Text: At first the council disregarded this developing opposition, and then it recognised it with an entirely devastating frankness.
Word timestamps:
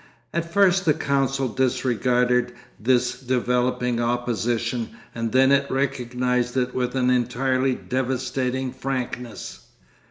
At 0.33 0.51
first 0.51 0.85
the 0.85 0.95
council 0.95 1.47
disregarded 1.47 2.53
this 2.79 3.19
developing 3.19 3.99
opposition, 3.99 4.89
and 5.13 5.31
then 5.31 5.51
it 5.51 5.69
recognised 5.69 6.57
it 6.57 6.73
with 6.73 6.95
an 6.95 7.11
entirely 7.11 7.75
devastating 7.75 8.71
frankness. 8.71 9.63